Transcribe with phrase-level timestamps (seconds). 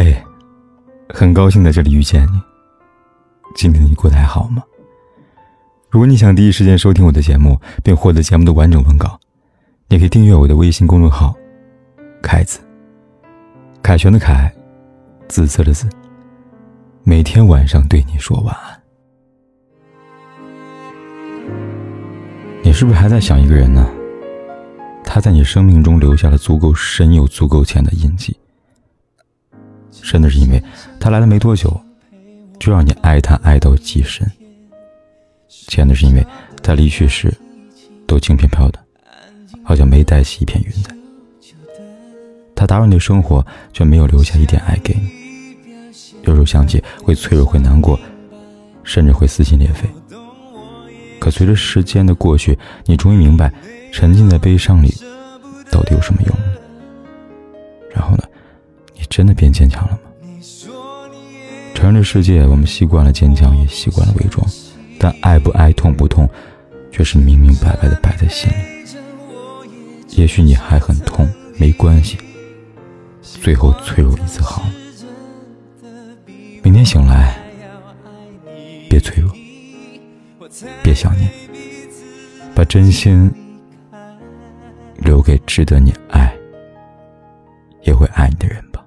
[0.00, 0.16] 嘿，
[1.08, 2.40] 很高兴在这里遇见你。
[3.56, 4.62] 今天你过得还好吗？
[5.90, 9.18] 如果你想第一时间收听我的节目，并获得节目的完整文稿，
[9.88, 11.34] 你可以订阅我的微信公众号
[12.22, 12.60] “凯子”。
[13.82, 14.54] 凯旋的凯，
[15.26, 15.88] 紫色的紫。
[17.02, 18.80] 每天晚上对你说晚安。
[22.62, 23.84] 你是不是还在想一个人呢？
[25.02, 28.38] 他在你生命中留下了足够深又足够浅的印记。
[30.10, 30.62] 真的是因为
[30.98, 31.78] 他来了没多久，
[32.58, 34.26] 就让你爱他爱到极深；
[35.48, 36.26] 浅的是因为
[36.62, 37.30] 他离去时
[38.06, 38.78] 都轻飘飘的，
[39.62, 40.96] 好像没带起一片云彩。
[42.56, 45.10] 他打扰你的生活，却没有留下一点爱给你。
[46.22, 48.00] 有时候想起会脆弱，会难过，
[48.82, 49.86] 甚至会撕心裂肺。
[51.20, 53.52] 可随着时间的过去，你终于明白，
[53.92, 54.90] 沉浸在悲伤里
[55.70, 56.34] 到底有什么用？
[57.94, 58.24] 然后呢？
[59.18, 59.98] 真的变坚强了吗？
[61.74, 64.46] 承认这世界，我们习惯了坚强，也习惯了伪装，
[64.96, 66.30] 但爱不爱，痛不痛，
[66.92, 68.54] 却是明明白白的摆在心里。
[70.10, 72.16] 也许你还很痛，没关系，
[73.20, 74.72] 最后脆弱一次好了。
[76.62, 77.36] 明天醒来，
[78.88, 79.32] 别脆弱，
[80.80, 81.28] 别想念，
[82.54, 83.28] 把真心
[84.98, 86.32] 留给值得你爱，
[87.82, 88.62] 也会爱你的人。
[88.70, 88.77] 吧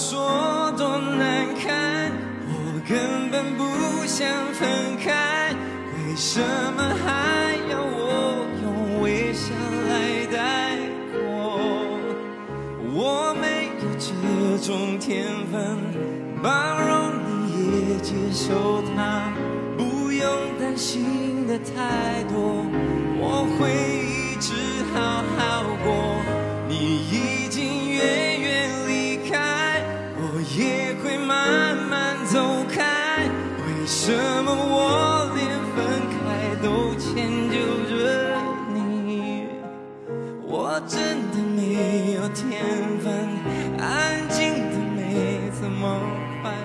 [0.00, 2.12] 说多难堪，
[2.46, 5.52] 我根本不想分开，
[5.96, 6.40] 为什
[6.76, 8.46] 么还要我。
[8.62, 9.52] 用微笑
[9.88, 10.78] 来带
[11.12, 11.18] 过？
[12.94, 13.34] 我。
[13.40, 14.08] 没有这
[14.64, 15.76] 种天分，
[16.42, 17.12] 包容
[17.46, 19.32] 你也接受他，
[19.76, 20.24] 不用
[20.60, 22.64] 担心的太多，
[23.18, 23.74] 我会
[24.06, 24.54] 一直
[24.94, 26.17] 好好过。
[34.08, 35.44] 什么我连
[35.76, 35.76] 分
[36.08, 36.16] 开
[36.62, 37.54] 都迁就
[37.90, 37.92] 着
[38.72, 39.44] 你？
[40.46, 42.64] 我真的没有天
[43.04, 43.06] 分，
[43.78, 44.38] 安静
[44.70, 46.00] 的没这么
[46.40, 46.56] 快，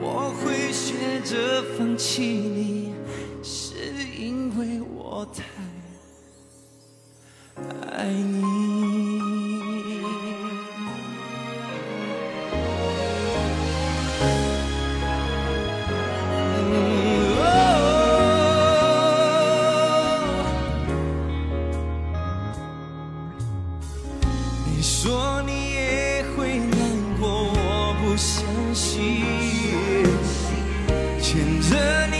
[0.00, 2.94] 我会学着放弃你，
[3.42, 3.74] 是
[4.16, 5.42] 因为我太
[7.90, 8.57] 爱你。
[24.78, 26.78] 你说你也会难
[27.18, 29.24] 过，我不相信。
[31.20, 32.17] 牵着你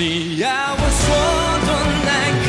[0.00, 1.04] 你要我说
[1.66, 1.68] 多
[2.06, 2.08] 难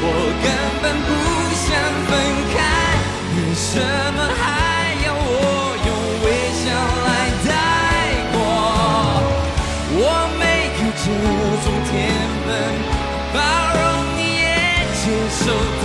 [0.00, 0.06] 我
[0.40, 0.48] 根
[0.80, 1.08] 本不
[1.52, 1.68] 想
[2.08, 2.10] 分
[2.48, 2.56] 开，
[3.36, 3.76] 为什
[4.16, 4.42] 么还
[5.04, 5.20] 要我
[5.84, 5.92] 用
[6.24, 6.26] 微
[6.64, 6.64] 笑
[7.04, 7.08] 来
[7.44, 7.52] 带
[8.32, 8.40] 过？
[10.00, 10.00] 我
[10.40, 11.04] 没有这
[11.62, 11.92] 种天
[12.46, 12.48] 分，
[13.34, 13.36] 包
[13.76, 13.84] 容
[14.16, 14.48] 你也
[14.96, 15.04] 接
[15.44, 15.44] 受